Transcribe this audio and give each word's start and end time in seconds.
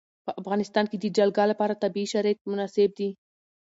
په 0.25 0.31
افغانستان 0.41 0.85
کې 0.91 0.97
د 0.99 1.05
جلګه 1.17 1.43
لپاره 1.51 1.79
طبیعي 1.83 2.07
شرایط 2.13 2.39
مناسب 2.51 2.89
دي. 2.99 3.09